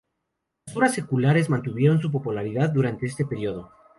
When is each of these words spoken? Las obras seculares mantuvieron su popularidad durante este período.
Las 0.65 0.75
obras 0.75 0.93
seculares 0.95 1.51
mantuvieron 1.51 2.01
su 2.01 2.09
popularidad 2.11 2.71
durante 2.71 3.05
este 3.05 3.23
período. 3.23 3.69